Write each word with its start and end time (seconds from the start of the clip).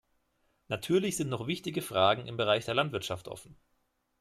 Natürlich 0.67 1.15
sind 1.15 1.29
noch 1.29 1.45
wichtige 1.45 1.83
Fragen 1.83 2.25
im 2.25 2.35
Bereich 2.35 2.65
der 2.65 2.73
Landwirtschaft 2.73 3.27
offen. 3.27 3.55